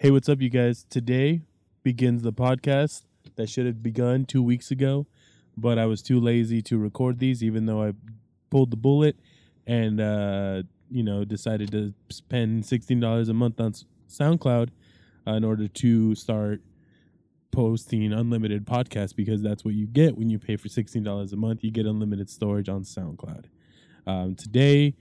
[0.00, 0.86] Hey, what's up, you guys?
[0.88, 1.40] Today
[1.82, 3.02] begins the podcast
[3.34, 5.08] that should have begun two weeks ago,
[5.56, 7.94] but I was too lazy to record these, even though I
[8.48, 9.16] pulled the bullet
[9.66, 13.74] and, uh, you know, decided to spend $16 a month on
[14.08, 14.68] SoundCloud
[15.26, 16.60] uh, in order to start
[17.50, 21.64] posting unlimited podcasts because that's what you get when you pay for $16 a month.
[21.64, 23.46] You get unlimited storage on SoundCloud.
[24.06, 24.94] Um, today's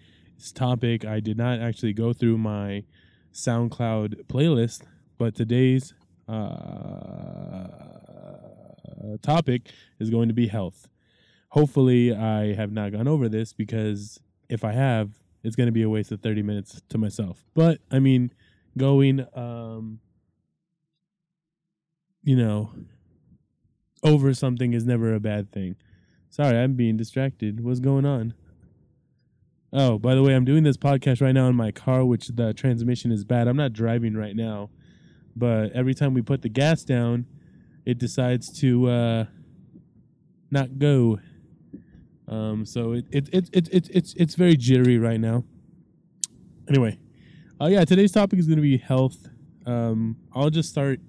[0.55, 2.84] topic, I did not actually go through my
[3.38, 4.82] SoundCloud playlist,
[5.20, 5.94] but today's
[6.28, 7.68] uh,
[9.21, 10.88] topic is going to be health.
[11.50, 15.11] Hopefully, I have not gone over this because if I have,
[15.44, 17.46] it's going to be a waste of 30 minutes to myself.
[17.54, 18.34] But I mean,
[18.75, 20.00] going, um,
[22.24, 22.72] you know,
[24.04, 25.75] over something is never a bad thing.
[26.30, 27.64] Sorry, I'm being distracted.
[27.64, 28.33] What's going on?
[29.74, 32.53] Oh, by the way, I'm doing this podcast right now in my car, which the
[32.53, 33.48] transmission is bad.
[33.48, 34.70] I'm not driving right now,
[35.36, 37.25] but every time we put the gas down,
[37.86, 39.25] it decides to uh,
[40.52, 41.19] not go.
[42.30, 45.44] Um, so it it, it it it it's it's very jittery right now.
[46.69, 46.97] Anyway,
[47.61, 49.17] uh, yeah, today's topic is going to be health.
[49.66, 51.00] Um, I'll just start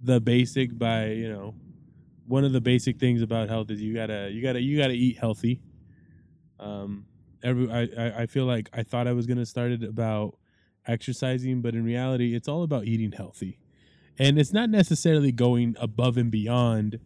[0.00, 1.54] the basic by you know
[2.26, 5.18] one of the basic things about health is you gotta you gotta you gotta eat
[5.18, 5.60] healthy.
[6.58, 7.06] Um,
[7.46, 10.36] every I, I feel like I thought I was gonna start it about
[10.86, 13.58] exercising, but in reality, it's all about eating healthy,
[14.18, 16.98] and it's not necessarily going above and beyond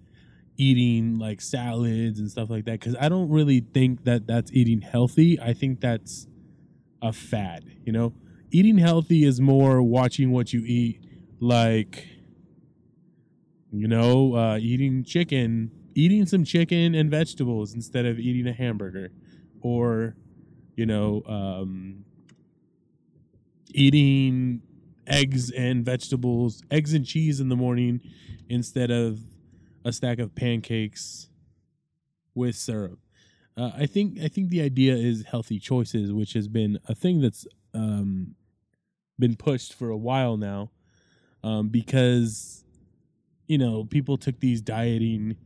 [0.56, 4.82] eating like salads and stuff like that because I don't really think that that's eating
[4.82, 5.40] healthy.
[5.40, 6.26] I think that's
[7.02, 7.64] a fad.
[7.84, 8.14] You know,
[8.50, 11.04] eating healthy is more watching what you eat,
[11.40, 12.06] like
[13.72, 19.10] you know, uh, eating chicken, eating some chicken and vegetables instead of eating a hamburger,
[19.60, 20.16] or
[20.80, 22.06] you know, um,
[23.68, 24.62] eating
[25.06, 28.00] eggs and vegetables, eggs and cheese in the morning
[28.48, 29.20] instead of
[29.84, 31.28] a stack of pancakes
[32.34, 32.98] with syrup.
[33.58, 37.20] Uh, I think I think the idea is healthy choices, which has been a thing
[37.20, 38.34] that's um,
[39.18, 40.70] been pushed for a while now,
[41.44, 42.64] um, because
[43.46, 45.36] you know people took these dieting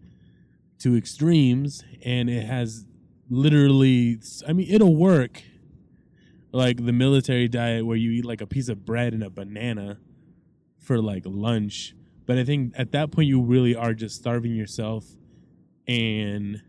[0.78, 2.86] to extremes, and it has
[3.28, 4.18] literally.
[4.46, 5.42] I mean, it'll work,
[6.52, 9.98] like the military diet where you eat like a piece of bread and a banana
[10.78, 11.94] for like lunch.
[12.26, 15.04] But I think at that point you really are just starving yourself,
[15.86, 16.62] and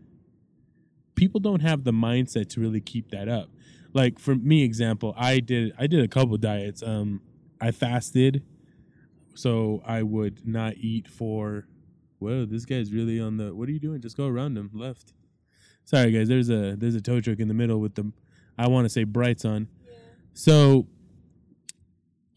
[1.14, 3.48] people don't have the mindset to really keep that up.
[3.92, 6.82] Like for me, example, I did I did a couple diets.
[6.82, 7.22] Um,
[7.60, 8.42] I fasted,
[9.34, 11.66] so I would not eat for.
[12.18, 13.54] Whoa, this guy's really on the.
[13.54, 14.00] What are you doing?
[14.00, 15.12] Just go around him left.
[15.86, 16.28] Sorry, guys.
[16.28, 18.12] There's a there's a tow truck in the middle with the.
[18.58, 19.68] I want to say brights on.
[20.34, 20.86] So.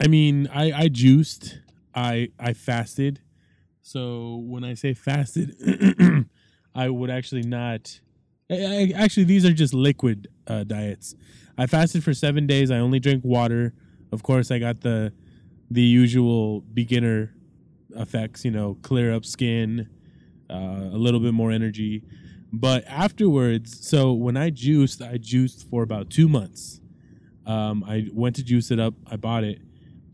[0.01, 1.59] I mean, I I juiced.
[1.93, 3.19] I I fasted.
[3.81, 5.55] So when I say fasted,
[6.75, 7.99] I would actually not.
[8.49, 11.15] I, I- actually, these are just liquid uh, diets.
[11.57, 12.71] I fasted for seven days.
[12.71, 13.73] I only drank water.
[14.13, 15.11] Of course, I got the
[15.69, 17.33] the usual beginner
[17.95, 18.45] effects.
[18.45, 19.89] You know, clear up skin,
[20.49, 20.53] uh,
[20.93, 22.03] a little bit more energy.
[22.51, 26.81] But afterwards, so when I juiced, I juiced for about two months.
[27.45, 28.93] Um, I went to juice it up.
[29.09, 29.59] I bought it.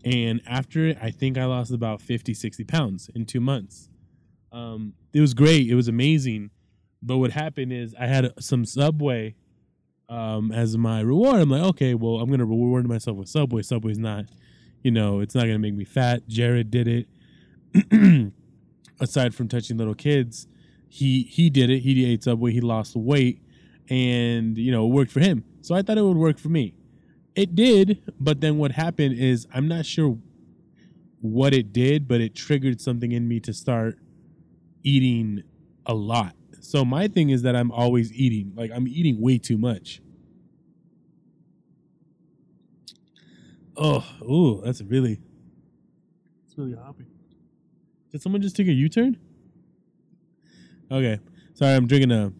[0.03, 3.90] And after it, I think I lost about 50, 60 pounds in two months.
[4.51, 5.69] Um, it was great.
[5.69, 6.51] It was amazing.
[7.01, 9.35] But what happened is I had some Subway
[10.09, 11.41] um, as my reward.
[11.41, 13.63] I'm like, okay, well, I'm going to reward myself with Subway.
[13.63, 14.25] Subway's not,
[14.84, 16.28] you know, it's not going to make me fat.
[16.28, 18.31] Jared did it.
[19.00, 20.47] Aside from touching little kids,
[20.95, 21.79] he he did it.
[21.79, 22.53] He ate Subway.
[22.53, 23.41] He lost weight,
[23.89, 25.44] and you know, it worked for him.
[25.59, 26.73] So I thought it would work for me.
[27.35, 30.17] It did, but then what happened is I'm not sure
[31.19, 34.00] what it did, but it triggered something in me to start
[34.84, 35.44] eating
[35.85, 36.34] a lot.
[36.61, 38.53] So my thing is that I'm always eating.
[38.55, 40.01] Like I'm eating way too much.
[43.75, 45.19] Oh, ooh, that's really
[46.47, 47.08] it's really hoppy.
[48.14, 49.17] Did someone just take a U-turn?
[50.91, 51.20] Okay.
[51.53, 52.32] Sorry, I'm drinking a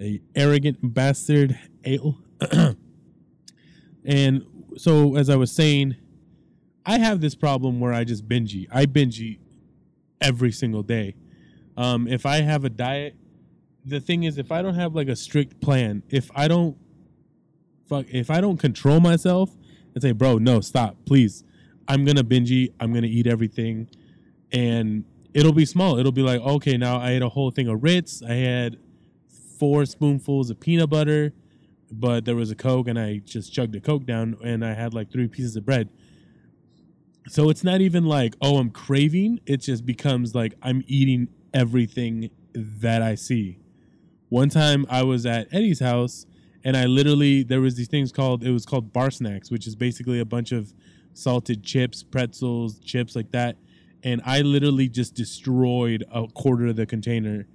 [0.00, 2.18] a arrogant bastard ale.
[4.04, 4.44] and
[4.76, 5.96] so as I was saying,
[6.84, 8.68] I have this problem where I just binge eat.
[8.70, 9.40] I binge eat
[10.20, 11.14] every single day.
[11.76, 13.16] Um, if I have a diet,
[13.84, 16.76] the thing is, if I don't have like a strict plan, if I don't,
[17.88, 19.50] fuck, if I don't control myself
[19.94, 21.44] and say, bro, no, stop, please,
[21.88, 22.74] I'm gonna binge eat.
[22.80, 23.88] I'm gonna eat everything,
[24.52, 25.04] and
[25.34, 25.98] it'll be small.
[25.98, 28.22] It'll be like, okay, now I ate a whole thing of Ritz.
[28.22, 28.78] I had
[29.58, 31.32] four spoonfuls of peanut butter,
[31.90, 34.94] but there was a Coke, and I just chugged the Coke down, and I had
[34.94, 35.88] like three pieces of bread.
[37.28, 39.40] So it's not even like, oh, I'm craving.
[39.46, 43.58] It just becomes like I'm eating everything that I see.
[44.28, 46.26] One time I was at Eddie's house
[46.64, 49.76] and I literally there was these things called it was called bar snacks, which is
[49.76, 50.72] basically a bunch of
[51.14, 53.56] salted chips, pretzels, chips like that.
[54.06, 57.48] And I literally just destroyed a quarter of the container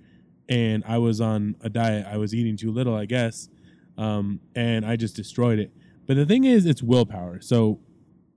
[0.49, 2.05] and I was on a diet.
[2.05, 3.47] I was eating too little, I guess.
[3.97, 5.71] Um, and I just destroyed it.
[6.07, 7.39] But the thing is, it's willpower.
[7.39, 7.79] So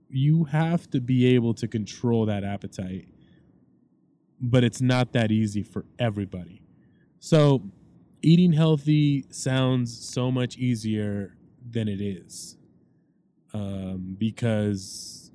[0.07, 3.09] you have to be able to control that appetite.
[4.39, 6.61] But it's not that easy for everybody.
[7.19, 7.63] So
[8.21, 11.35] eating healthy sounds so much easier
[11.69, 12.55] than it is.
[13.53, 15.31] Um, because,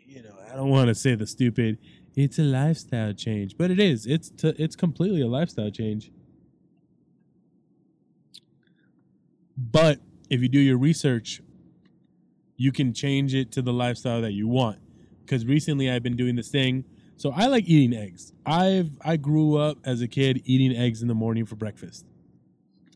[0.00, 1.78] you know, I don't want to say the stupid,
[2.18, 4.04] it's a lifestyle change, but it is.
[4.04, 6.10] It's it's completely a lifestyle change.
[9.56, 11.40] But if you do your research,
[12.56, 14.80] you can change it to the lifestyle that you want.
[15.20, 16.84] Because recently I've been doing this thing.
[17.16, 18.32] So I like eating eggs.
[18.44, 22.04] I've I grew up as a kid eating eggs in the morning for breakfast.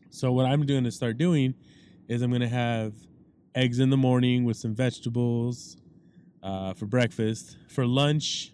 [0.09, 1.55] So what I'm going to start doing
[2.09, 2.93] is I'm going to have
[3.55, 5.77] eggs in the morning with some vegetables
[6.41, 7.57] uh, for breakfast.
[7.69, 8.52] For lunch,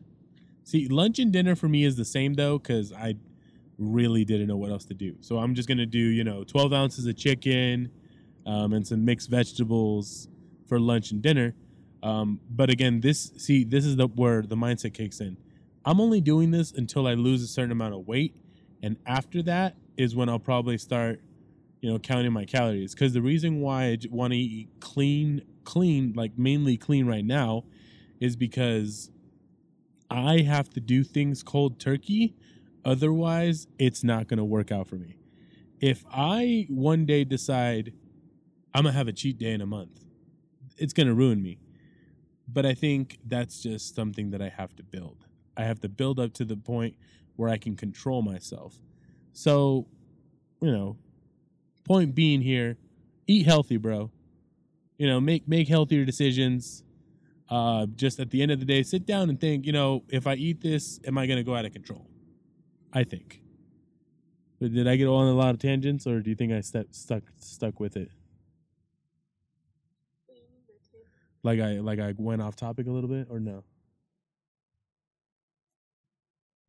[0.69, 3.15] see lunch and dinner for me is the same though because I
[3.77, 5.15] really didn't know what else to do.
[5.21, 7.89] So I'm just to do you know 12 ounces of chicken
[8.45, 10.27] um, and some mixed vegetables
[10.67, 11.55] for lunch and dinner.
[12.03, 15.37] Um, but again, this see this is the where the mindset kicks in.
[15.85, 18.35] I'm only doing this until I lose a certain amount of weight,
[18.83, 21.19] and after that is when I'll probably start,
[21.81, 22.93] you know, counting my calories.
[22.93, 27.65] Because the reason why I want to eat clean, clean, like mainly clean right now,
[28.21, 29.11] is because
[30.09, 32.35] I have to do things cold turkey.
[32.85, 35.17] Otherwise, it's not going to work out for me.
[35.79, 37.93] If I one day decide
[38.73, 40.03] I'm gonna have a cheat day in a month,
[40.77, 41.57] it's gonna ruin me.
[42.47, 45.25] But I think that's just something that I have to build.
[45.57, 46.95] I have to build up to the point
[47.35, 48.79] where I can control myself.
[49.33, 49.87] So,
[50.61, 50.97] you know,
[51.85, 52.77] point being here,
[53.27, 54.11] eat healthy, bro.
[54.97, 56.83] You know, make make healthier decisions.
[57.49, 59.65] Uh, just at the end of the day, sit down and think.
[59.65, 62.05] You know, if I eat this, am I going to go out of control?
[62.93, 63.41] I think.
[64.59, 66.93] But did I get on a lot of tangents, or do you think I st-
[66.93, 68.11] stuck stuck with it?
[71.43, 73.63] Like I like I went off topic a little bit, or no?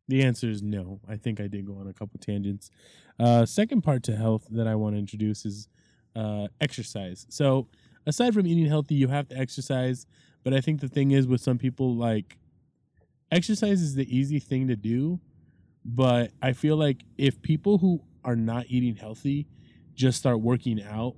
[0.08, 1.00] The answer is no.
[1.08, 2.70] I think I did go on a couple tangents.
[3.18, 5.68] Uh, second part to health that I want to introduce is
[6.16, 7.26] uh, exercise.
[7.28, 7.68] So,
[8.06, 10.06] aside from eating healthy, you have to exercise.
[10.42, 12.38] But I think the thing is with some people, like,
[13.30, 15.20] exercise is the easy thing to do.
[15.84, 19.46] But I feel like if people who are not eating healthy
[19.94, 21.16] just start working out,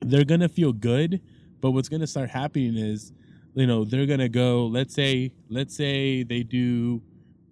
[0.00, 1.20] they're going to feel good.
[1.60, 3.12] But what's going to start happening is,
[3.54, 7.02] you know, they're going to go, let's say, let's say they do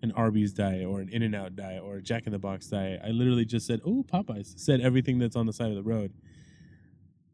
[0.02, 2.66] an Arby's diet or an In and Out diet or a Jack in the Box
[2.66, 3.00] diet.
[3.04, 6.12] I literally just said, "Oh, Popeyes." Said everything that's on the side of the road.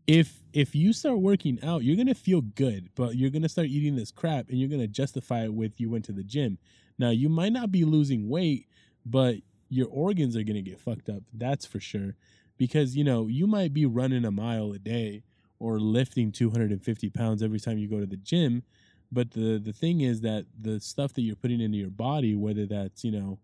[0.09, 3.97] If if you start working out, you're gonna feel good, but you're gonna start eating
[3.97, 6.59] this crap, and you're gonna justify it with you went to the gym.
[6.99, 8.67] Now you might not be losing weight,
[9.07, 9.37] but
[9.69, 11.25] your organs are gonna get fucked up.
[11.35, 12.17] That's for sure,
[12.59, 15.25] because you know you might be running a mile a day
[15.61, 18.63] or lifting 250 pounds every time you go to the gym
[19.11, 22.67] but the the thing is that the stuff that you're putting into your body, whether
[22.67, 23.39] that's you know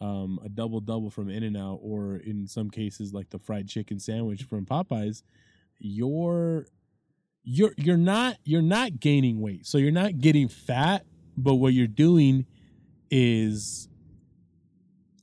[0.00, 3.68] um, a double double from In and Out, or in some cases like the fried
[3.68, 5.22] chicken sandwich from Popeyes,
[5.82, 6.66] you're
[7.44, 11.04] you're you're not you're not gaining weight, so you're not getting fat.
[11.36, 12.46] But what you're doing
[13.10, 13.88] is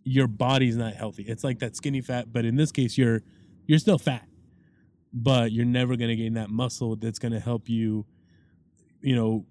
[0.03, 1.23] your body's not healthy.
[1.23, 3.21] It's like that skinny fat, but in this case, you're
[3.67, 4.27] you're still fat,
[5.13, 8.05] but you're never gonna gain that muscle that's gonna help you,
[9.01, 9.45] you know,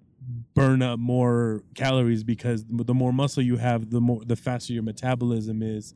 [0.55, 4.83] burn up more calories because the more muscle you have, the more the faster your
[4.83, 5.95] metabolism is,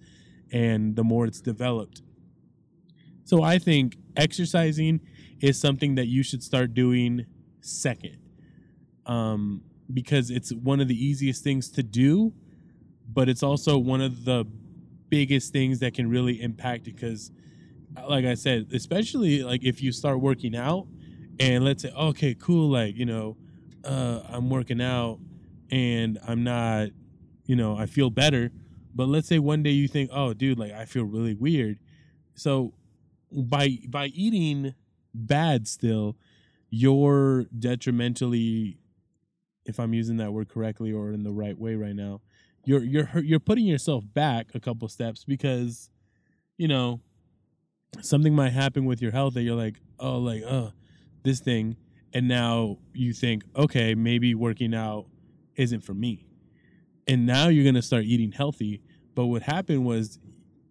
[0.52, 2.02] and the more it's developed.
[3.32, 5.00] So I think exercising
[5.40, 7.24] is something that you should start doing
[7.62, 8.18] second,
[9.06, 12.34] um, because it's one of the easiest things to do,
[13.10, 14.44] but it's also one of the
[15.08, 16.94] biggest things that can really impact it.
[16.94, 17.30] Because,
[18.06, 20.86] like I said, especially like if you start working out,
[21.40, 23.38] and let's say, okay, cool, like you know
[23.82, 25.20] uh, I'm working out
[25.70, 26.90] and I'm not,
[27.46, 28.52] you know, I feel better.
[28.94, 31.78] But let's say one day you think, oh, dude, like I feel really weird.
[32.34, 32.74] So
[33.34, 34.74] by by eating
[35.14, 36.16] bad still,
[36.70, 38.78] you're detrimentally,
[39.64, 42.20] if I'm using that word correctly or in the right way right now,
[42.64, 45.90] you're you're you're putting yourself back a couple steps because,
[46.56, 47.00] you know,
[48.00, 50.72] something might happen with your health that you're like, oh, like, oh,
[51.22, 51.76] this thing
[52.14, 55.06] and now you think okay maybe working out
[55.56, 56.26] isn't for me.
[57.06, 58.80] And now you're going to start eating healthy.
[59.14, 60.18] But what happened was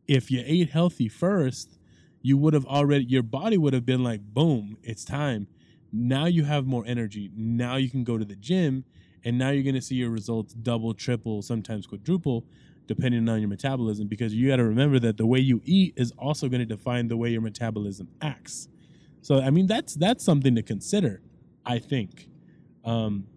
[0.08, 1.78] if you ate healthy first,
[2.22, 5.48] you would have already, your body would have been like, boom, it's time.
[5.92, 7.32] Now you have more energy.
[7.36, 8.86] Now you can go to the gym
[9.24, 12.46] and now you're going to see your results double, triple, sometimes quadruple
[12.88, 16.12] depending on your metabolism because you got to remember that the way you eat is
[16.18, 18.68] also going to define the way your metabolism acts.
[19.22, 21.22] So I mean that's that's something to consider,
[21.66, 22.28] I think.
[22.84, 23.28] Um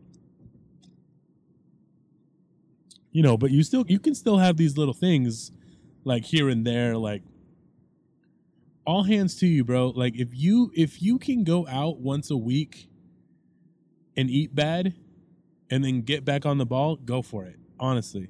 [3.13, 5.53] you know, but you still you can still have these little things
[6.05, 7.23] like here and there like
[8.87, 9.89] all hands to you, bro.
[9.89, 12.89] Like if you if you can go out once a week
[14.17, 14.95] and eat bad
[15.71, 17.57] and then get back on the ball, go for it.
[17.81, 18.29] Honestly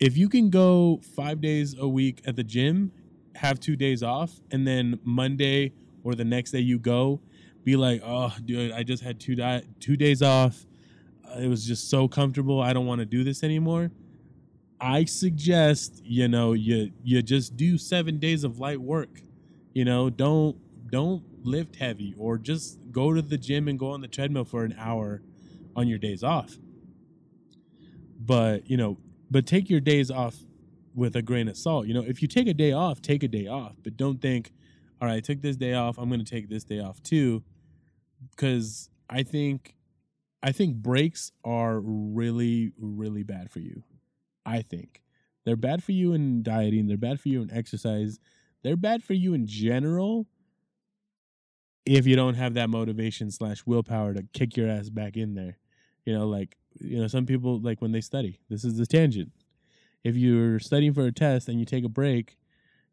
[0.00, 2.92] if you can go five days a week at the gym,
[3.34, 5.72] have two days off, and then Monday
[6.04, 7.20] or the next day you go,
[7.64, 10.64] be like, oh, dude, I just had two di- two days off.
[11.24, 12.60] Uh, it was just so comfortable.
[12.60, 13.90] I don't want to do this anymore.
[14.80, 19.22] I suggest you know you you just do seven days of light work.
[19.72, 20.56] You know, don't
[20.90, 24.64] don't lift heavy or just go to the gym and go on the treadmill for
[24.64, 25.22] an hour
[25.76, 26.56] on your days off.
[28.18, 28.98] But you know,
[29.30, 30.36] but take your days off
[30.94, 31.86] with a grain of salt.
[31.86, 34.52] You know, if you take a day off, take a day off, but don't think,
[35.00, 37.44] all right, I took this day off, I'm going to take this day off too
[38.30, 39.74] because I think
[40.42, 43.82] I think breaks are really really bad for you.
[44.44, 45.02] I think.
[45.44, 48.18] They're bad for you in dieting, they're bad for you in exercise.
[48.62, 50.26] They're bad for you in general
[51.86, 55.58] if you don't have that motivation slash willpower to kick your ass back in there.
[56.04, 58.40] You know, like you know, some people like when they study.
[58.48, 59.32] This is the tangent.
[60.04, 62.36] If you're studying for a test and you take a break,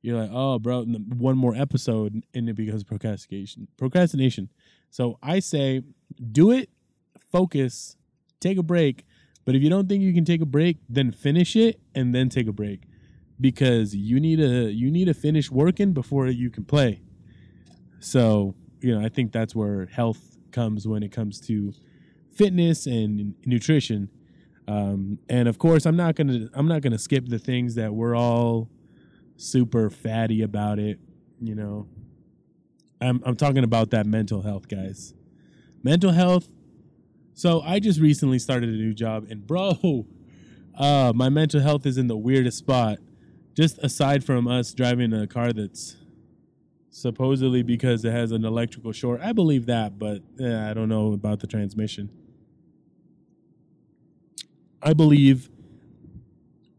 [0.01, 3.67] you're like, oh, bro, one more episode, and it becomes procrastination.
[3.77, 4.49] Procrastination.
[4.89, 5.81] So I say,
[6.31, 6.69] do it,
[7.31, 7.95] focus,
[8.39, 9.05] take a break.
[9.45, 12.29] But if you don't think you can take a break, then finish it and then
[12.29, 12.83] take a break,
[13.39, 17.01] because you need to you need to finish working before you can play.
[17.99, 21.73] So you know, I think that's where health comes when it comes to
[22.33, 24.09] fitness and nutrition.
[24.67, 28.15] Um, and of course, I'm not gonna I'm not gonna skip the things that we're
[28.15, 28.69] all
[29.37, 30.99] super fatty about it.
[31.41, 31.87] You know,
[33.01, 35.13] I'm I'm talking about that mental health, guys.
[35.83, 36.47] Mental health.
[37.33, 40.05] So I just recently started a new job, and bro,
[40.77, 42.99] uh, my mental health is in the weirdest spot.
[43.55, 45.95] Just aside from us driving a car that's
[46.89, 51.13] supposedly because it has an electrical short, I believe that, but eh, I don't know
[51.13, 52.09] about the transmission.
[54.81, 55.49] I believe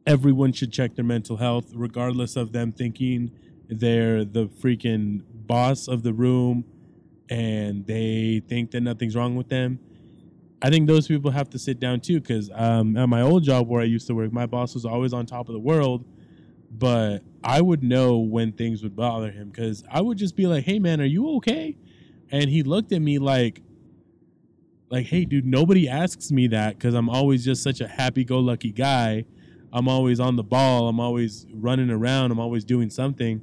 [0.06, 3.30] everyone should check their mental health, regardless of them thinking
[3.68, 6.64] they're the freaking boss of the room
[7.28, 9.80] and they think that nothing's wrong with them.
[10.62, 13.66] I think those people have to sit down too, because um, at my old job
[13.68, 16.04] where I used to work, my boss was always on top of the world,
[16.71, 20.65] but I would know when things would bother him because I would just be like,
[20.65, 21.77] "Hey, man, are you okay?"
[22.31, 23.63] And he looked at me like,
[24.91, 29.25] like, hey, dude, nobody asks me that because I'm always just such a happy-go-lucky guy.
[29.73, 30.89] I'm always on the ball.
[30.89, 32.31] I'm always running around.
[32.31, 33.43] I'm always doing something.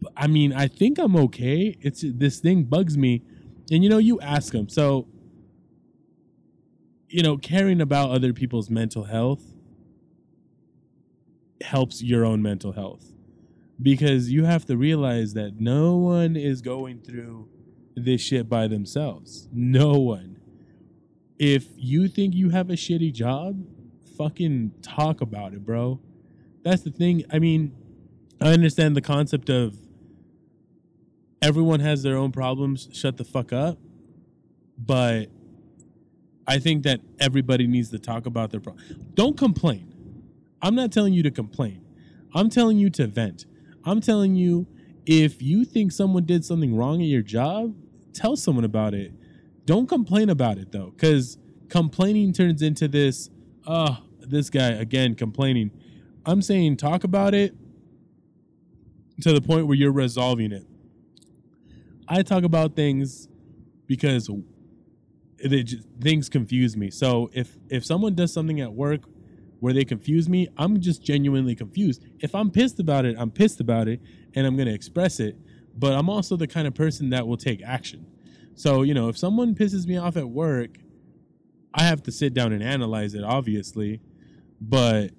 [0.00, 1.76] But, I mean, I think I'm okay.
[1.80, 3.22] It's this thing bugs me,
[3.70, 5.06] and you know, you ask him So,
[7.08, 9.51] you know, caring about other people's mental health
[11.62, 13.12] helps your own mental health
[13.80, 17.48] because you have to realize that no one is going through
[17.96, 19.48] this shit by themselves.
[19.52, 20.38] No one.
[21.38, 23.64] If you think you have a shitty job,
[24.16, 26.00] fucking talk about it, bro.
[26.62, 27.24] That's the thing.
[27.32, 27.74] I mean,
[28.40, 29.76] I understand the concept of
[31.40, 33.78] everyone has their own problems, shut the fuck up.
[34.78, 35.28] But
[36.46, 38.88] I think that everybody needs to talk about their problems.
[39.14, 39.91] Don't complain.
[40.62, 41.84] I'm not telling you to complain.
[42.34, 43.46] I'm telling you to vent.
[43.84, 44.66] I'm telling you
[45.04, 47.74] if you think someone did something wrong at your job,
[48.12, 49.12] tell someone about it.
[49.64, 51.36] Don't complain about it though, because
[51.68, 53.28] complaining turns into this,
[53.66, 55.72] oh, this guy again complaining.
[56.24, 57.54] I'm saying talk about it
[59.22, 60.66] to the point where you're resolving it.
[62.08, 63.28] I talk about things
[63.86, 64.30] because
[65.38, 66.90] just, things confuse me.
[66.90, 69.02] So if if someone does something at work
[69.62, 72.04] where they confuse me, I'm just genuinely confused.
[72.20, 74.00] If I'm pissed about it, I'm pissed about it
[74.34, 75.36] and I'm going to express it
[75.76, 78.06] but I'm also the kind of person that will take action.
[78.54, 80.78] So, you know, if someone pisses me off at work,
[81.74, 84.00] I have to sit down and analyze it obviously,
[84.60, 85.12] but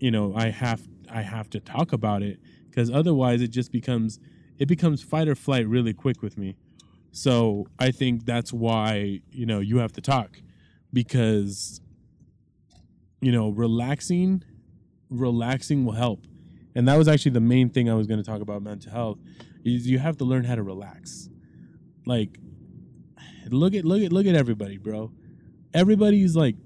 [0.00, 2.40] you know, I have I have to talk about it
[2.72, 4.18] cuz otherwise it just becomes
[4.58, 6.56] it becomes fight or flight really quick with me.
[7.12, 10.42] So, I think that's why, you know, you have to talk
[10.92, 11.80] because
[13.20, 14.42] you know, relaxing,
[15.08, 16.26] relaxing will help.
[16.74, 19.18] And that was actually the main thing I was going to talk about mental health
[19.64, 21.28] is you have to learn how to relax.
[22.06, 22.38] Like
[23.48, 25.12] look at look at look at everybody, bro.
[25.74, 26.56] Everybody's like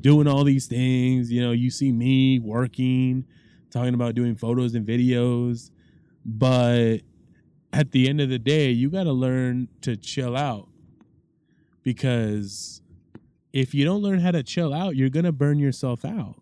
[0.00, 3.24] doing all these things, you know, you see me working,
[3.70, 5.70] talking about doing photos and videos,
[6.24, 6.98] but
[7.72, 10.68] at the end of the day, you got to learn to chill out
[11.82, 12.81] because
[13.52, 16.36] if you don't learn how to chill out, you're going to burn yourself out.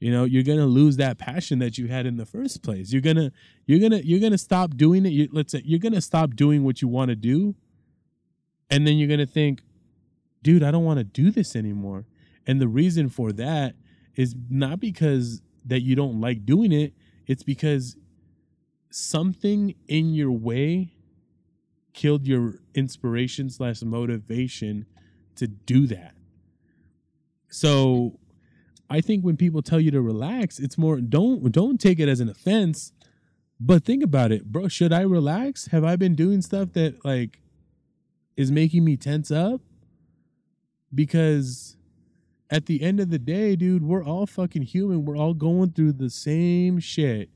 [0.00, 2.92] You know, you're going to lose that passion that you had in the first place.
[2.92, 3.32] You're going to
[3.66, 5.10] you're going to you're going to stop doing it.
[5.10, 7.54] You, let's say you're going to stop doing what you want to do.
[8.70, 9.62] And then you're going to think,
[10.42, 12.04] "Dude, I don't want to do this anymore."
[12.46, 13.76] And the reason for that
[14.14, 16.92] is not because that you don't like doing it,
[17.26, 17.96] it's because
[18.90, 20.92] something in your way
[21.94, 24.86] killed your inspiration slash motivation
[25.36, 26.14] to do that.
[27.48, 28.18] So
[28.90, 32.20] I think when people tell you to relax, it's more don't don't take it as
[32.20, 32.92] an offense,
[33.60, 34.68] but think about it, bro.
[34.68, 35.66] Should I relax?
[35.68, 37.40] Have I been doing stuff that like
[38.36, 39.60] is making me tense up?
[40.94, 41.76] Because
[42.50, 45.04] at the end of the day, dude, we're all fucking human.
[45.04, 47.30] We're all going through the same shit.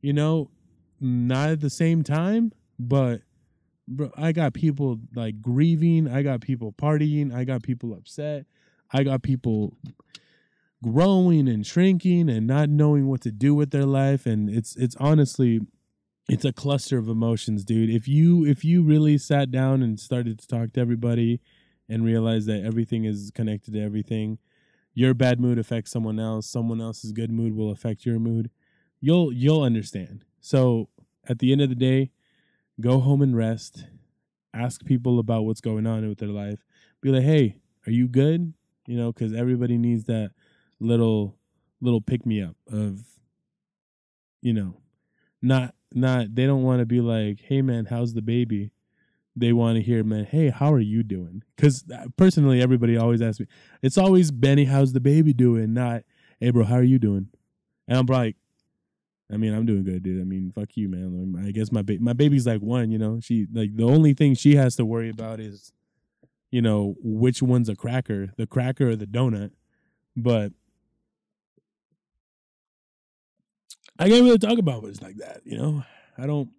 [0.00, 0.50] You know,
[1.00, 3.22] not at the same time, but
[3.88, 6.08] bro, I got people like grieving.
[6.08, 7.34] I got people partying.
[7.34, 8.46] I got people upset.
[8.92, 9.76] I got people
[10.82, 14.26] growing and shrinking and not knowing what to do with their life.
[14.26, 15.60] And it's it's honestly
[16.28, 17.90] it's a cluster of emotions, dude.
[17.90, 21.40] If you if you really sat down and started to talk to everybody
[21.88, 24.38] and realize that everything is connected to everything,
[24.94, 26.46] your bad mood affects someone else.
[26.46, 28.50] Someone else's good mood will affect your mood.
[29.00, 30.24] You'll you'll understand.
[30.40, 30.88] So
[31.28, 32.10] at the end of the day,
[32.80, 33.86] go home and rest.
[34.52, 36.60] Ask people about what's going on with their life.
[37.00, 38.54] Be like, hey, are you good?
[38.86, 40.30] You know, because everybody needs that
[40.80, 41.36] little
[41.80, 43.00] little pick me up of,
[44.42, 44.76] you know,
[45.42, 48.70] not not they don't want to be like, hey man, how's the baby?
[49.36, 51.42] They want to hear, man, hey, how are you doing?
[51.56, 53.46] Because uh, personally, everybody always asks me,
[53.82, 55.74] it's always Benny, how's the baby doing?
[55.74, 56.02] Not,
[56.38, 57.28] hey bro, how are you doing?
[57.88, 58.36] And I'm like,
[59.32, 60.20] I mean, I'm doing good, dude.
[60.20, 61.42] I mean, fuck you, man.
[61.46, 63.20] I guess my ba- my baby's like one, you know.
[63.20, 65.72] She like the only thing she has to worry about is,
[66.50, 69.50] you know, which one's a cracker, the cracker or the donut.
[70.16, 70.52] But
[73.98, 75.84] I can't really talk about it's like that, you know.
[76.18, 76.50] I don't.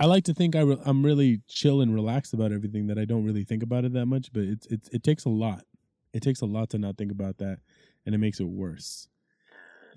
[0.00, 2.88] I like to think I re- I'm really chill and relaxed about everything.
[2.88, 5.30] That I don't really think about it that much, but it's it's it takes a
[5.30, 5.64] lot.
[6.12, 7.58] It takes a lot to not think about that,
[8.04, 9.08] and it makes it worse.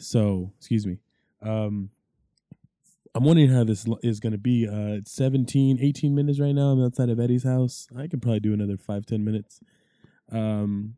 [0.01, 0.97] So, excuse me.
[1.41, 1.89] Um,
[3.13, 4.67] I'm wondering how this is going to be.
[4.67, 6.69] Uh, it's 17, 18 minutes right now.
[6.69, 7.87] I'm outside of Eddie's house.
[7.97, 9.59] I could probably do another five, 10 minutes.
[10.31, 10.95] Um,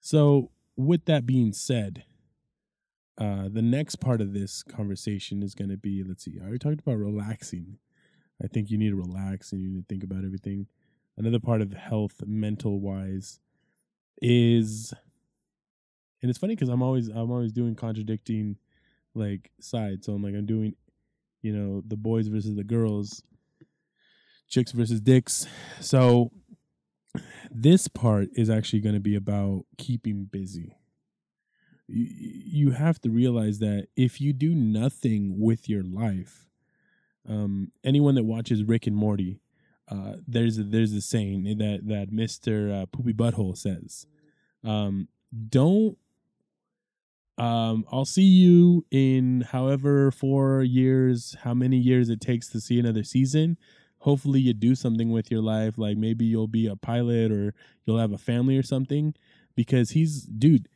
[0.00, 2.04] so, with that being said,
[3.18, 6.58] uh, the next part of this conversation is going to be let's see, I already
[6.58, 7.78] talked about relaxing.
[8.42, 10.66] I think you need to relax and you need to think about everything.
[11.18, 13.40] Another part of health, mental wise,
[14.22, 14.94] is
[16.22, 18.56] and it's funny because I'm always I'm always doing contradicting
[19.14, 20.06] like sides.
[20.06, 20.74] So I'm like I'm doing,
[21.42, 23.22] you know, the boys versus the girls,
[24.48, 25.46] chicks versus dicks.
[25.80, 26.30] So
[27.50, 30.76] this part is actually going to be about keeping busy.
[31.92, 36.46] You, have to realize that if you do nothing with your life,
[37.28, 39.40] um, anyone that watches Rick and Morty,
[39.88, 44.06] uh, there's a, there's a saying that that Mister uh, Poopy Butthole says,
[44.62, 45.08] um,
[45.48, 45.98] "Don't
[47.40, 52.78] um, I'll see you in however four years, how many years it takes to see
[52.78, 53.56] another season.
[54.00, 55.78] Hopefully, you do something with your life.
[55.78, 57.54] Like maybe you'll be a pilot or
[57.86, 59.14] you'll have a family or something.
[59.56, 60.68] Because he's, dude,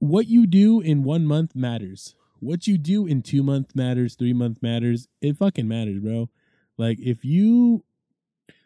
[0.00, 2.16] what you do in one month matters.
[2.40, 5.06] What you do in two months matters, three months matters.
[5.20, 6.28] It fucking matters, bro.
[6.76, 7.84] Like if you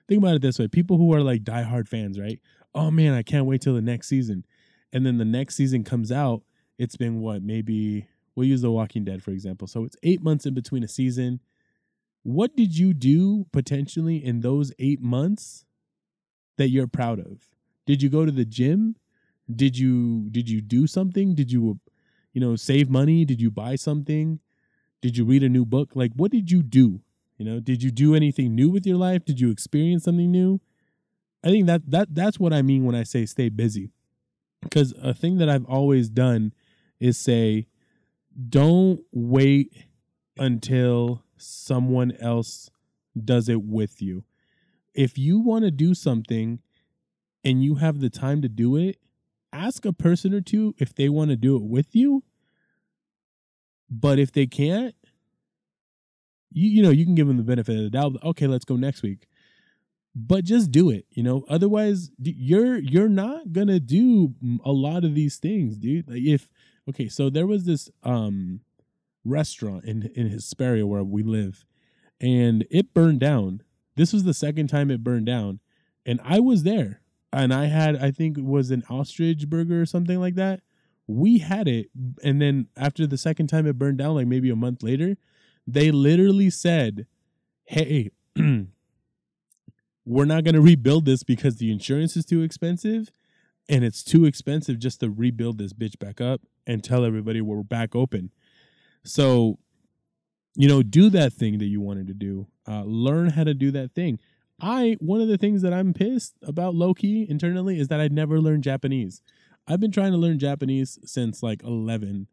[0.08, 2.40] think about it this way, people who are like diehard fans, right?
[2.74, 4.46] Oh man, I can't wait till the next season
[4.94, 6.42] and then the next season comes out,
[6.78, 9.66] it's been what maybe we'll use The Walking Dead for example.
[9.66, 11.40] So it's eight months in between a season.
[12.22, 15.66] What did you do potentially in those eight months
[16.56, 17.50] that you're proud of?
[17.86, 18.96] Did you go to the gym?
[19.54, 21.34] Did you did you do something?
[21.34, 21.80] Did you
[22.32, 23.24] you know save money?
[23.24, 24.38] Did you buy something?
[25.02, 25.90] Did you read a new book?
[25.94, 27.00] Like what did you do?
[27.36, 29.24] You know, did you do anything new with your life?
[29.24, 30.60] Did you experience something new?
[31.42, 33.90] I think that that that's what I mean when I say stay busy
[34.64, 36.52] because a thing that I've always done
[36.98, 37.68] is say,
[38.48, 39.72] don't wait
[40.36, 42.70] until someone else
[43.22, 44.24] does it with you.
[44.94, 46.60] If you want to do something
[47.44, 48.98] and you have the time to do it,
[49.52, 52.24] ask a person or two if they want to do it with you.
[53.90, 54.94] But if they can't,
[56.50, 58.16] you you know, you can give them the benefit of the doubt.
[58.24, 59.26] Okay, let's go next week.
[60.14, 61.44] But just do it, you know.
[61.48, 66.08] Otherwise, you're you're not gonna do a lot of these things, dude.
[66.08, 66.48] Like if
[66.88, 68.60] okay, so there was this um
[69.24, 71.64] restaurant in in Hesperia where we live,
[72.20, 73.62] and it burned down.
[73.96, 75.58] This was the second time it burned down,
[76.06, 77.00] and I was there,
[77.32, 80.60] and I had I think it was an ostrich burger or something like that.
[81.08, 81.90] We had it,
[82.22, 85.16] and then after the second time it burned down, like maybe a month later,
[85.66, 87.06] they literally said,
[87.64, 88.10] "Hey."
[90.04, 93.10] we're not going to rebuild this because the insurance is too expensive
[93.68, 97.62] and it's too expensive just to rebuild this bitch back up and tell everybody we're
[97.62, 98.30] back open.
[99.02, 99.58] So,
[100.54, 102.46] you know, do that thing that you wanted to do.
[102.66, 104.18] Uh, learn how to do that thing.
[104.60, 108.08] I one of the things that I'm pissed about low key internally is that I
[108.08, 109.20] never learned Japanese.
[109.66, 112.28] I've been trying to learn Japanese since like 11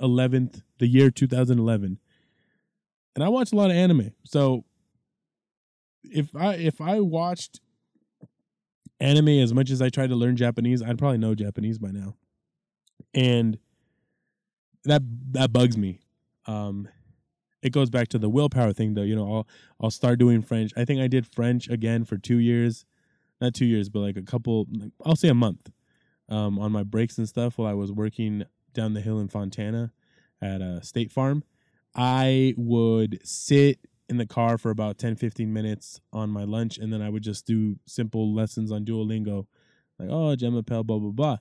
[0.00, 1.98] 11th the year 2011.
[3.14, 4.12] And I watch a lot of anime.
[4.24, 4.64] So
[6.10, 7.60] if I if I watched
[9.00, 12.16] anime as much as I tried to learn Japanese, I'd probably know Japanese by now.
[13.12, 13.58] And
[14.84, 16.00] that that bugs me.
[16.46, 16.88] Um
[17.62, 19.48] it goes back to the willpower thing though, you know, I'll
[19.80, 20.72] I'll start doing French.
[20.76, 22.84] I think I did French again for 2 years.
[23.40, 24.66] Not 2 years, but like a couple
[25.04, 25.70] I'll say a month.
[26.28, 29.92] Um on my breaks and stuff while I was working down the hill in Fontana
[30.42, 31.44] at a State Farm.
[31.94, 33.78] I would sit
[34.14, 37.22] in the car for about 10 15 minutes on my lunch and then i would
[37.22, 39.46] just do simple lessons on duolingo
[39.98, 41.38] like oh Jemmapel blah blah blah.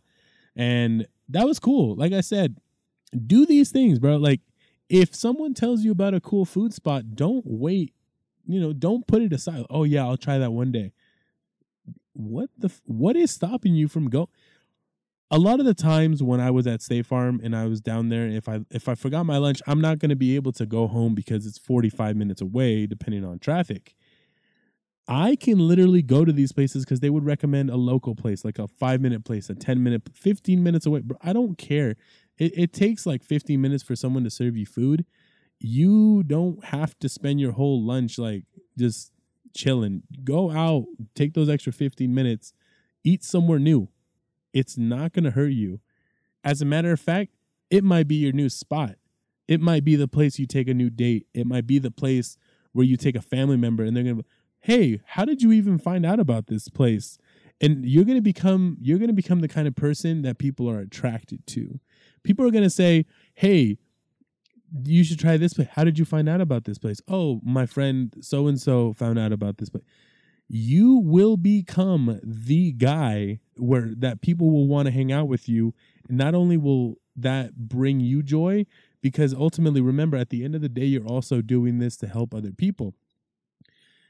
[0.55, 1.95] And that was cool.
[1.95, 2.57] Like i said
[3.27, 4.17] do these things bro.
[4.17, 4.41] Like
[4.89, 7.93] if someone tells you about a cool food spot don't wait
[8.45, 9.65] you know don't put it aside.
[9.69, 10.93] Oh yeah i'll try that one day.
[12.13, 14.29] What the what is stopping you from go
[15.33, 18.09] a lot of the times when I was at State Farm and I was down
[18.09, 20.65] there, if I if I forgot my lunch, I'm not going to be able to
[20.67, 23.95] go home because it's 45 minutes away, depending on traffic.
[25.07, 28.59] I can literally go to these places because they would recommend a local place, like
[28.59, 31.01] a five minute place, a 10 minute, 15 minutes away.
[31.01, 31.95] But I don't care.
[32.37, 35.03] It, it takes like 15 minutes for someone to serve you food.
[35.57, 38.43] You don't have to spend your whole lunch like
[38.77, 39.11] just
[39.57, 40.03] chilling.
[40.23, 42.53] Go out, take those extra 15 minutes,
[43.03, 43.89] eat somewhere new
[44.53, 45.79] it's not going to hurt you.
[46.43, 47.31] As a matter of fact,
[47.69, 48.95] it might be your new spot.
[49.47, 51.27] It might be the place you take a new date.
[51.33, 52.37] It might be the place
[52.71, 54.25] where you take a family member and they're going to
[54.61, 57.17] hey, how did you even find out about this place?
[57.59, 60.69] And you're going to become you're going to become the kind of person that people
[60.69, 61.79] are attracted to.
[62.23, 63.77] People are going to say, "Hey,
[64.85, 65.67] you should try this place.
[65.71, 67.01] How did you find out about this place?
[67.07, 69.83] Oh, my friend so and so found out about this place
[70.55, 75.73] you will become the guy where that people will want to hang out with you.
[76.07, 78.67] And Not only will that bring you joy,
[79.01, 82.35] because ultimately, remember, at the end of the day, you're also doing this to help
[82.35, 82.93] other people.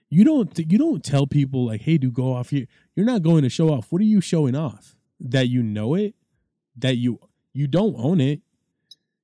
[0.09, 3.43] You don't you don't tell people like, "Hey, do go off here." You're not going
[3.43, 3.89] to show off.
[3.89, 4.97] What are you showing off?
[5.21, 6.13] That you know it,
[6.75, 7.19] that you
[7.53, 8.41] you don't own it.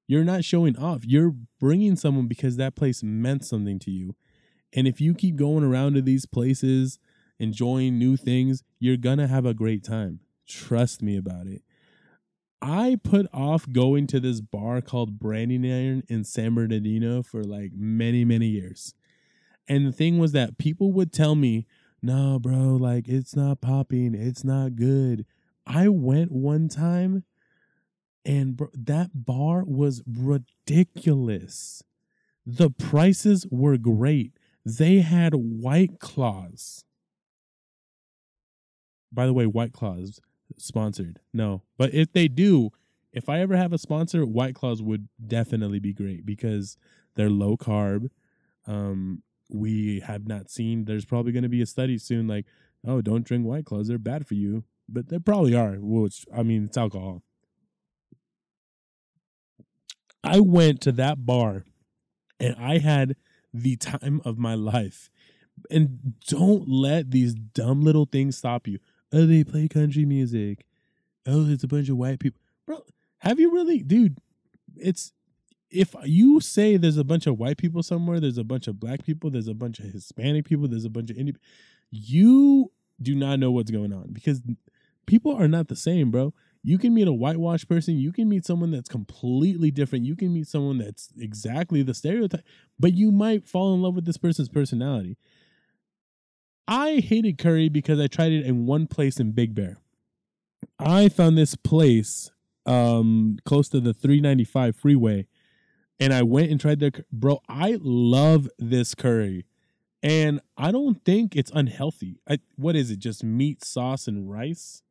[0.08, 1.04] You're not showing off.
[1.04, 4.16] You're bringing someone because that place meant something to you.
[4.72, 6.98] And if you keep going around to these places,
[7.40, 10.20] enjoying new things, you're gonna have a great time.
[10.48, 11.62] Trust me about it.
[12.62, 17.72] I put off going to this bar called Branding Iron in San Bernardino for like
[17.74, 18.94] many, many years.
[19.68, 21.68] And the thing was that people would tell me,
[22.02, 25.26] no, bro, like it's not popping, it's not good.
[25.66, 27.24] I went one time
[28.26, 31.84] and bro, that bar was ridiculous.
[32.46, 34.34] The prices were great.
[34.66, 36.84] They had white claws.
[39.12, 40.20] By the way, White Claws
[40.58, 41.20] sponsored.
[41.34, 42.72] No, but if they do,
[43.12, 46.78] if I ever have a sponsor, White Claws would definitely be great because
[47.16, 48.10] they're low carb.
[48.68, 50.86] Um, we have not seen.
[50.86, 52.46] There's probably going to be a study soon, like,
[52.88, 54.64] oh, don't drink White Claws; they're bad for you.
[54.88, 55.78] But they probably are.
[55.80, 57.24] Which I mean, it's alcohol.
[60.24, 61.64] I went to that bar,
[62.40, 63.16] and I had
[63.54, 65.10] the time of my life.
[65.70, 68.80] And don't let these dumb little things stop you.
[69.12, 70.66] Oh, they play country music.
[71.28, 72.40] Oh, it's a bunch of white people.
[72.66, 72.84] Bro,
[73.20, 74.18] have you really, dude?
[74.76, 75.14] It's
[75.72, 79.04] if you say there's a bunch of white people somewhere, there's a bunch of black
[79.04, 81.38] people, there's a bunch of Hispanic people, there's a bunch of Indian.
[81.92, 84.42] You do not know what's going on because
[85.06, 86.34] people are not the same, bro.
[86.62, 87.98] You can meet a whitewashed person.
[87.98, 90.06] You can meet someone that's completely different.
[90.06, 92.44] You can meet someone that's exactly the stereotype,
[92.78, 95.18] but you might fall in love with this person's personality.
[96.70, 99.78] I hated curry because I tried it in one place in Big Bear.
[100.78, 102.32] I found this place
[102.66, 105.26] um close to the 395 freeway
[106.00, 109.46] and I went and tried their bro, I love this curry.
[110.02, 112.22] And I don't think it's unhealthy.
[112.30, 113.00] I, what is it?
[113.00, 114.82] Just meat, sauce, and rice?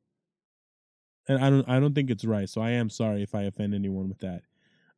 [1.27, 2.53] And I don't I don't think it's rice.
[2.53, 4.43] So I am sorry if I offend anyone with that.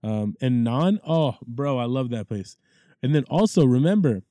[0.02, 2.56] Um, and naan, oh, bro, I love that place.
[3.02, 4.22] And then also remember,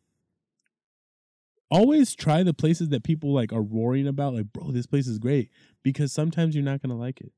[1.71, 4.33] always try the places that people like are roaring about.
[4.33, 5.49] Like, bro, this place is great
[5.83, 7.31] because sometimes you're not gonna like it.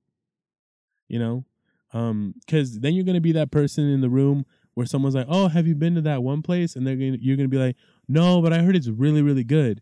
[1.07, 1.45] You know,
[1.93, 5.47] um, because then you're gonna be that person in the room where someone's like, "Oh,
[5.49, 7.75] have you been to that one place?" And they're gonna you're gonna be like,
[8.07, 9.81] "No, but I heard it's really really good."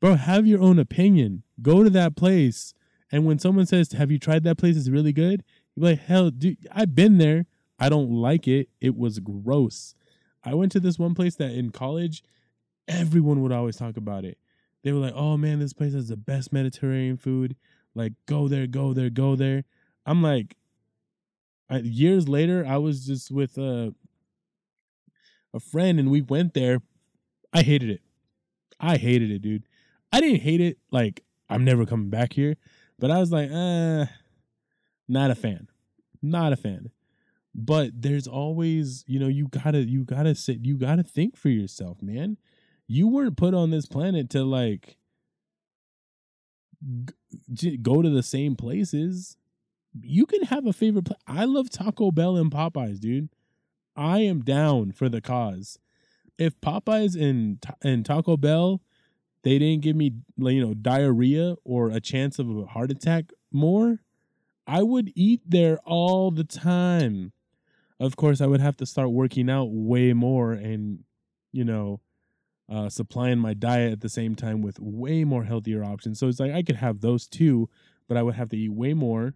[0.00, 1.42] Bro, have your own opinion.
[1.62, 2.74] Go to that place,
[3.12, 4.76] and when someone says, "Have you tried that place?
[4.76, 5.44] It's really good,"
[5.74, 7.46] you're like, "Hell, dude, I've been there.
[7.78, 8.68] I don't like it.
[8.80, 9.94] It was gross."
[10.42, 12.22] I went to this one place that in college,
[12.88, 14.38] everyone would always talk about it.
[14.82, 17.56] They were like, "Oh man, this place has the best Mediterranean food.
[17.94, 19.64] Like, go there, go there, go there."
[20.06, 20.56] I'm like,
[21.70, 23.94] I, years later, I was just with a
[25.52, 26.82] a friend, and we went there.
[27.52, 28.02] I hated it.
[28.80, 29.64] I hated it, dude.
[30.12, 32.56] I didn't hate it like I'm never coming back here,
[32.98, 34.06] but I was like, uh,
[35.08, 35.68] not a fan,
[36.22, 36.90] not a fan.
[37.54, 42.02] But there's always, you know, you gotta, you gotta sit, you gotta think for yourself,
[42.02, 42.36] man.
[42.86, 44.96] You weren't put on this planet to like
[47.52, 49.36] g- go to the same places
[50.02, 51.08] you can have a favorite.
[51.26, 53.28] I love Taco Bell and Popeyes, dude.
[53.96, 55.78] I am down for the cause.
[56.38, 58.82] If Popeyes and and Taco Bell
[59.44, 64.00] they didn't give me you know diarrhea or a chance of a heart attack more,
[64.66, 67.32] I would eat there all the time.
[68.00, 71.04] Of course, I would have to start working out way more and
[71.52, 72.00] you know
[72.70, 76.18] uh, supplying my diet at the same time with way more healthier options.
[76.18, 77.68] So it's like I could have those too,
[78.08, 79.34] but I would have to eat way more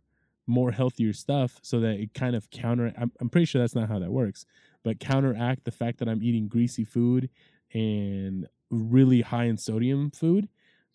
[0.51, 3.91] more healthier stuff so that it kind of counter I'm, I'm pretty sure that's not
[3.91, 4.47] how that works
[4.83, 7.29] but counteract the fact that i'm eating greasy food
[7.75, 10.49] and really high in sodium food.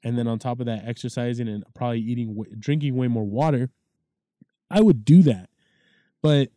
[0.03, 3.69] And then on top of that exercising and probably eating drinking way more water
[4.69, 5.49] i would do that.
[6.21, 6.49] But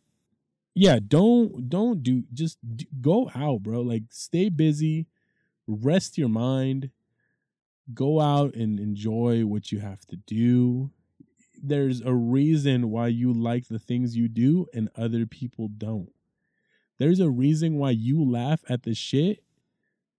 [0.75, 2.57] yeah don't don't do just
[3.01, 3.81] go out bro.
[3.81, 5.07] Like stay busy
[5.67, 6.89] rest your mind
[7.93, 10.91] go out and enjoy what you have to do
[11.61, 16.11] there's a reason why you like the things you do and other people don't.
[16.99, 19.43] There's a reason why you laugh at the shit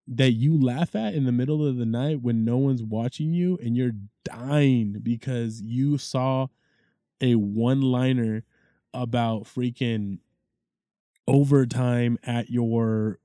[0.06, 3.58] that you laugh at in the middle of the night when no one's watching you
[3.62, 3.92] and you're
[4.24, 6.46] dying because you saw
[7.20, 8.44] a one liner
[8.94, 10.18] about freaking
[11.26, 13.18] overtime at your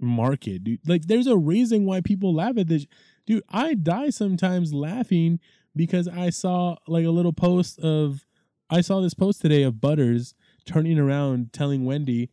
[0.00, 0.80] market, dude.
[0.86, 2.86] Like, there's a reason why people laugh at this.
[3.26, 5.40] Dude, I die sometimes laughing
[5.76, 8.24] because I saw like a little post of
[8.70, 10.34] I saw this post today of Butters
[10.66, 12.30] turning around telling Wendy,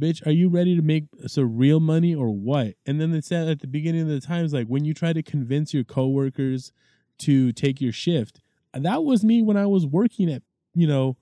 [0.00, 3.48] "Bitch, are you ready to make some real money or what?" And then it said
[3.48, 6.72] at the beginning of the times like when you try to convince your coworkers
[7.18, 8.40] to take your shift.
[8.74, 10.42] That was me when I was working at,
[10.74, 11.16] you know,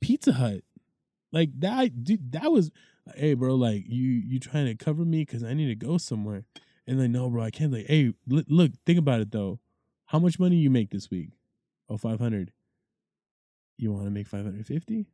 [0.00, 0.62] Pizza Hut.
[1.32, 2.70] Like that dude, that was
[3.14, 6.44] hey bro, like you you trying to cover me cuz I need to go somewhere.
[6.86, 9.60] And like no bro, I can't like hey, look, think about it though
[10.06, 11.30] how much money you make this week?
[11.88, 12.52] Oh, 500.
[13.76, 15.06] You want to make 550?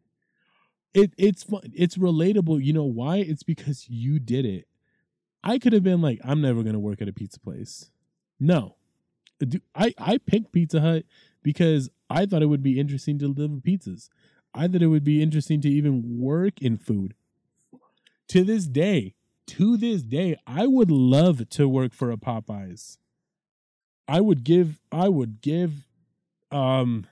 [0.94, 1.62] It it's fun.
[1.74, 2.62] It's relatable.
[2.62, 3.16] You know why?
[3.16, 4.66] It's because you did it.
[5.42, 7.90] I could have been like, I'm never gonna work at a pizza place.
[8.38, 8.76] No,
[9.74, 11.04] I I picked Pizza Hut
[11.42, 14.10] because I thought it would be interesting to deliver pizzas.
[14.54, 17.14] I thought it would be interesting to even work in food.
[18.28, 19.14] To this day,
[19.48, 22.98] to this day, I would love to work for a Popeyes.
[24.08, 25.86] I would give I would give
[26.50, 27.06] um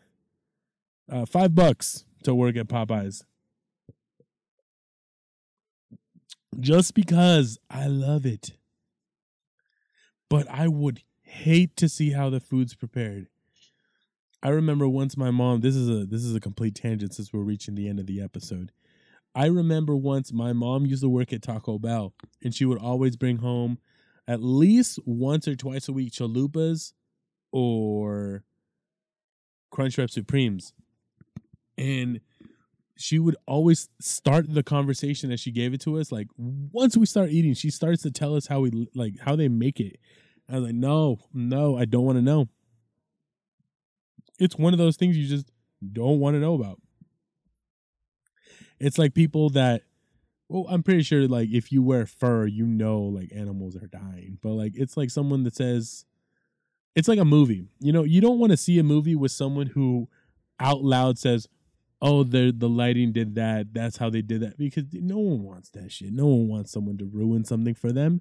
[1.10, 3.24] uh, five bucks to work at Popeyes.
[6.58, 8.52] Just because I love it.
[10.28, 13.28] But I would hate to see how the food's prepared.
[14.42, 17.40] I remember once my mom this is a this is a complete tangent since we're
[17.40, 18.72] reaching the end of the episode.
[19.34, 23.16] I remember once my mom used to work at Taco Bell and she would always
[23.16, 23.78] bring home
[24.26, 26.92] at least once or twice a week chalupas
[27.52, 28.44] or
[29.72, 30.72] Crunchwrap Supremes.
[31.78, 32.20] And
[32.96, 36.12] she would always start the conversation as she gave it to us.
[36.12, 39.48] Like once we start eating, she starts to tell us how we like how they
[39.48, 39.98] make it.
[40.48, 42.48] I was like, no, no, I don't want to know.
[44.38, 45.50] It's one of those things you just
[45.92, 46.80] don't want to know about.
[48.80, 49.82] It's like people that
[50.50, 54.38] well, I'm pretty sure like if you wear fur, you know like animals are dying.
[54.42, 56.04] But like it's like someone that says,
[56.96, 57.68] it's like a movie.
[57.78, 60.08] You know, you don't want to see a movie with someone who
[60.58, 61.46] out loud says,
[62.02, 63.72] "Oh, the the lighting did that.
[63.72, 66.12] That's how they did that." Because no one wants that shit.
[66.12, 68.20] No one wants someone to ruin something for them,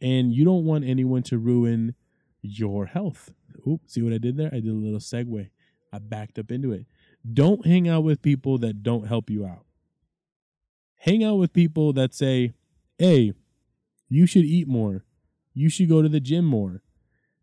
[0.00, 1.94] and you don't want anyone to ruin
[2.42, 3.32] your health.
[3.66, 4.50] Oop, see what I did there?
[4.52, 5.50] I did a little segue.
[5.92, 6.86] I backed up into it.
[7.32, 9.64] Don't hang out with people that don't help you out.
[11.04, 12.54] Hang out with people that say,
[12.96, 13.34] "Hey,
[14.08, 15.04] you should eat more.
[15.52, 16.82] You should go to the gym more."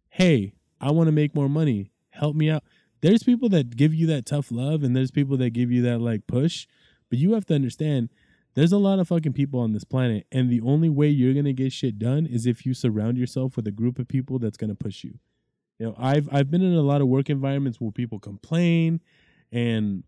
[0.10, 1.92] Hey, I want to make more money.
[2.10, 2.64] Help me out.
[3.02, 6.02] There's people that give you that tough love and there's people that give you that
[6.02, 6.66] like push,
[7.08, 8.10] but you have to understand
[8.56, 11.46] there's a lot of fucking people on this planet and the only way you're going
[11.46, 14.58] to get shit done is if you surround yourself with a group of people that's
[14.58, 15.20] going to push you.
[15.78, 19.02] You know, I've I've been in a lot of work environments where people complain
[19.52, 20.04] and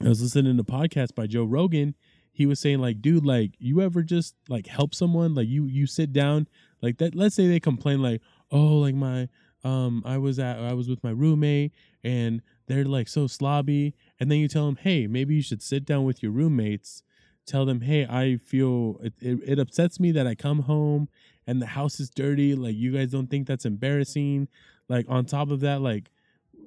[0.00, 1.96] I was listening to a podcast by Joe Rogan.
[2.34, 5.34] He was saying like, dude, like you ever just like help someone?
[5.36, 6.48] Like you you sit down
[6.82, 7.14] like that.
[7.14, 8.20] Let's say they complain like,
[8.50, 9.28] oh, like my
[9.62, 14.30] um I was at I was with my roommate and they're like so slobby and
[14.32, 17.04] then you tell them, "Hey, maybe you should sit down with your roommates."
[17.46, 21.08] Tell them, "Hey, I feel it, it, it upsets me that I come home
[21.46, 22.56] and the house is dirty.
[22.56, 24.48] Like you guys don't think that's embarrassing?
[24.88, 26.10] Like on top of that, like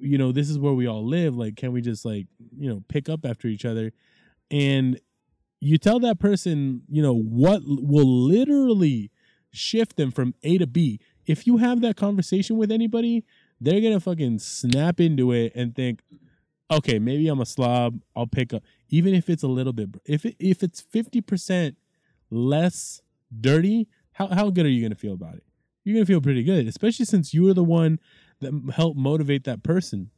[0.00, 1.36] you know, this is where we all live.
[1.36, 2.26] Like can we just like,
[2.56, 3.92] you know, pick up after each other?"
[4.50, 4.98] And
[5.60, 9.10] you tell that person, you know, what will literally
[9.50, 13.24] shift them from A to B if you have that conversation with anybody,
[13.60, 16.00] they're gonna fucking snap into it and think,
[16.70, 18.00] okay, maybe I'm a slob.
[18.16, 19.90] I'll pick up, even if it's a little bit.
[20.06, 21.76] If it, if it's fifty percent
[22.30, 23.02] less
[23.40, 25.44] dirty, how how good are you gonna feel about it?
[25.84, 28.00] You're gonna feel pretty good, especially since you were the one
[28.40, 30.10] that helped motivate that person.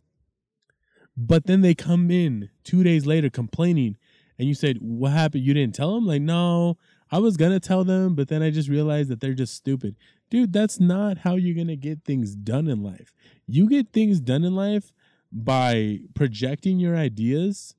[1.17, 3.97] But then they come in two days later complaining,
[4.41, 5.45] and you said, "What happened?
[5.45, 6.79] You didn't tell them?" Like, no,
[7.11, 9.97] I was gonna tell them, but then I just realized that they're just stupid.
[10.31, 13.13] Dude, that's not how you're gonna get things done in life.
[13.47, 14.93] You get things done in life
[15.31, 17.75] by projecting your ideas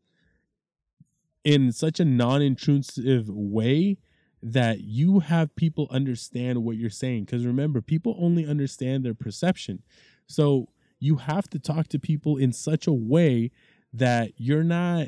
[1.44, 3.98] in such a non-intrusive way
[4.44, 7.26] that you have people understand what you're saying.
[7.26, 9.82] Because remember, people only understand their perception.
[10.28, 10.70] So
[11.00, 13.50] you have to talk to people in such a way
[13.92, 15.08] that you're not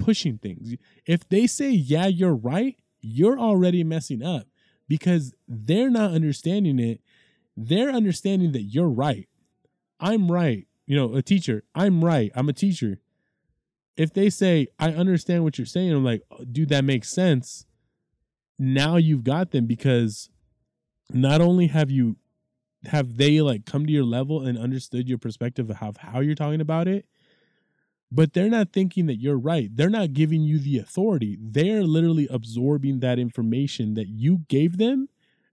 [0.00, 0.74] pushing things.
[1.06, 4.46] If they say, yeah, you're right, you're already messing up
[4.88, 7.00] because they're not understanding it.
[7.56, 9.28] They're understanding that you're right.
[10.00, 10.66] I'm right.
[10.86, 12.32] You know, a teacher, I'm right.
[12.34, 12.98] I'm a teacher.
[13.96, 17.66] If they say, I understand what you're saying, I'm like, oh, dude, that makes sense.
[18.58, 20.30] Now you've got them because
[21.12, 22.16] not only have you
[22.86, 26.34] have they like come to your level and understood your perspective of how, how you're
[26.34, 27.06] talking about it,
[28.12, 29.74] but they're not thinking that you're right.
[29.74, 31.38] They're not giving you the authority.
[31.40, 35.08] They're literally absorbing that information that you gave them,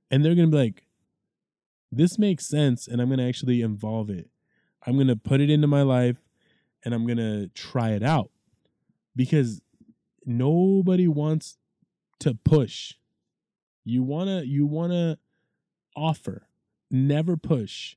[0.10, 0.88] and they're going to be like,
[1.92, 4.30] this makes sense, and I'm going to actually involve it.
[4.86, 6.18] I'm going to put it into my life,
[6.84, 8.32] and I'm going to try it out
[9.16, 9.62] because
[10.26, 11.58] nobody wants
[12.20, 12.94] to push.
[13.86, 15.18] You want to you want to
[15.96, 16.48] offer,
[16.90, 17.96] never push.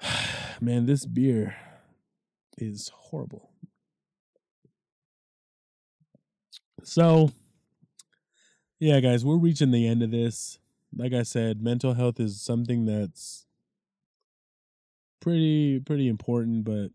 [0.60, 1.56] Man, this beer
[2.58, 3.50] is horrible.
[6.84, 7.30] So,
[8.78, 10.58] yeah, guys, we're reaching the end of this.
[10.94, 13.46] Like I said, mental health is something that's
[15.20, 16.90] pretty pretty important, but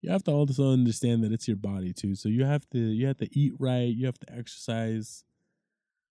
[0.00, 2.14] you have to also understand that it's your body too.
[2.14, 5.24] So you have to you have to eat right, you have to exercise.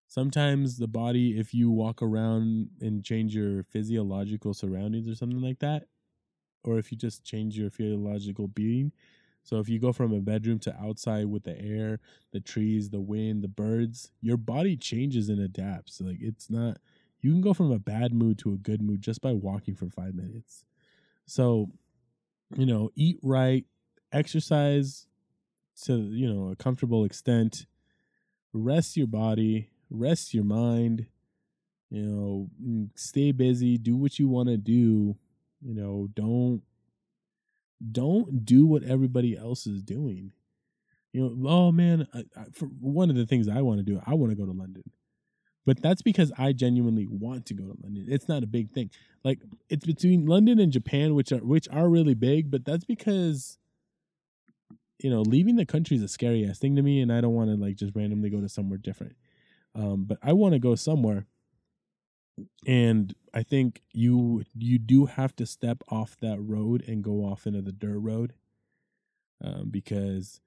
[0.08, 5.60] Sometimes the body if you walk around and change your physiological surroundings or something like
[5.60, 5.86] that,
[6.66, 8.92] or if you just change your physiological being.
[9.44, 12.00] So if you go from a bedroom to outside with the air,
[12.32, 16.02] the trees, the wind, the birds, your body changes and adapts.
[16.02, 16.78] Like it's not
[17.22, 19.90] you can go from a bad mood to a good mood just by walking for
[19.90, 20.66] 5 minutes.
[21.26, 21.72] So,
[22.56, 23.66] you know, eat right,
[24.12, 25.08] exercise
[25.84, 27.66] to, you know, a comfortable extent,
[28.54, 31.08] rest your body, rest your mind,
[31.90, 35.18] you know, mm, stay busy, do what you want to do
[35.66, 36.62] you know, don't
[37.92, 40.32] don't do what everybody else is doing.
[41.12, 44.02] You know, oh man, I, I, for one of the things I want to do,
[44.06, 44.84] I want to go to London.
[45.66, 48.06] But that's because I genuinely want to go to London.
[48.08, 48.92] It's not a big thing.
[49.24, 49.40] Like
[49.70, 53.58] it's between London and Japan, which are which are really big, but that's because
[55.00, 57.34] you know, leaving the country is a scary ass thing to me, and I don't
[57.34, 59.16] want to like just randomly go to somewhere different.
[59.74, 61.26] Um, but I want to go somewhere
[62.66, 67.46] and I think you you do have to step off that road and go off
[67.46, 68.34] into the dirt road,
[69.44, 70.42] um, because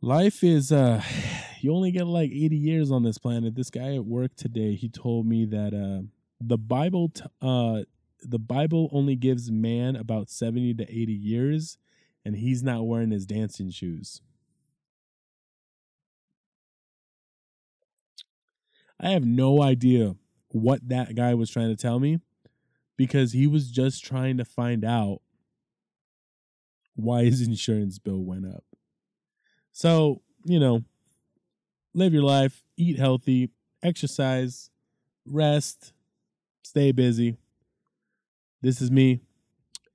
[0.00, 1.02] life is uh
[1.60, 3.54] you only get like 80 years on this planet.
[3.54, 6.06] This guy at work today he told me that uh
[6.40, 7.82] the Bible t- uh
[8.22, 11.78] the Bible only gives man about 70 to 80 years,
[12.24, 14.20] and he's not wearing his dancing shoes.
[19.00, 20.14] I have no idea
[20.50, 22.20] what that guy was trying to tell me
[22.96, 25.20] because he was just trying to find out
[26.94, 28.64] why his insurance bill went up.
[29.72, 30.82] So, you know,
[31.94, 33.50] live your life, eat healthy,
[33.82, 34.70] exercise,
[35.26, 35.92] rest,
[36.62, 37.36] stay busy.
[38.62, 39.20] This is me.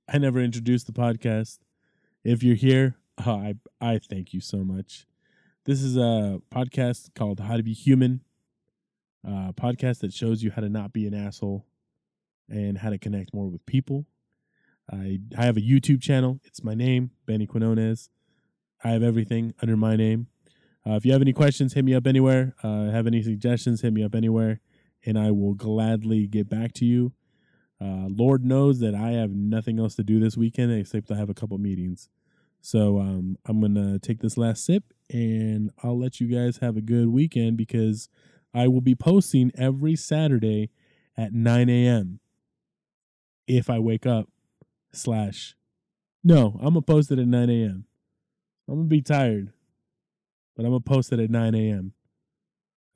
[0.08, 1.58] I never introduced the podcast.
[2.24, 5.06] If you're here, oh, I I thank you so much.
[5.64, 8.20] This is a podcast called How to Be Human.
[9.26, 11.66] A podcast that shows you how to not be an asshole
[12.48, 14.06] and how to connect more with people.
[14.90, 16.40] I I have a YouTube channel.
[16.44, 18.08] It's my name, Benny Quinones.
[18.84, 20.28] I have everything under my name.
[20.86, 22.54] Uh, if you have any questions, hit me up anywhere.
[22.62, 24.60] Uh, have any suggestions, hit me up anywhere,
[25.04, 27.12] and I will gladly get back to you.
[27.80, 31.28] Uh, Lord knows that I have nothing else to do this weekend except I have
[31.30, 32.08] a couple meetings.
[32.60, 36.80] So um, I'm gonna take this last sip, and I'll let you guys have a
[36.80, 38.08] good weekend because
[38.56, 40.70] I will be posting every Saturday
[41.14, 42.20] at 9 a.m.
[43.46, 44.30] If I wake up,
[44.92, 45.54] slash.
[46.24, 47.84] No, I'm gonna post it at 9 a.m.
[48.66, 49.52] I'm gonna be tired,
[50.56, 51.92] but I'm gonna post it at 9 a.m.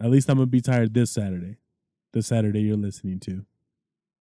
[0.03, 1.59] At least I'm gonna be tired this Saturday,
[2.13, 3.45] the Saturday you're listening to.